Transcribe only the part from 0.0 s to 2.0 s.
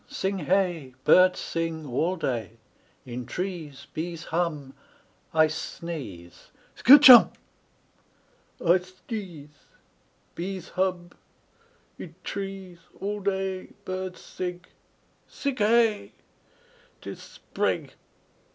Sing hey! Birds sing